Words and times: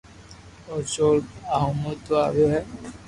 او 0.69 0.77
چور 0.93 1.15
ڪي 1.25 1.37
آ 1.53 1.55
ھومو 1.63 1.91
تو 2.05 2.13
اوڀو 2.23 2.45
ھي 2.51 2.61